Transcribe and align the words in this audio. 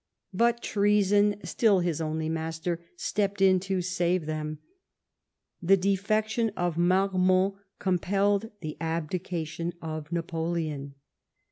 But 0.33 0.63
treason," 0.63 1.35
still 1.45 1.81
his 1.81 2.01
only 2.01 2.27
master," 2.27 2.83
stepped 2.95 3.39
in 3.39 3.59
to 3.59 3.83
save 3.83 4.25
them. 4.25 4.57
Tlie 5.63 5.79
de 5.79 5.95
fection 5.95 6.49
of 6.57 6.75
Marmont 6.75 7.53
compelled 7.77 8.49
the 8.61 8.77
abdication 8.81 9.73
of 9.79 10.11
Napoleon. 10.11 10.95